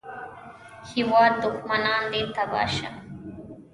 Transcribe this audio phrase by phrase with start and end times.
[0.91, 2.89] هېواده دوښمنان دې تباه شه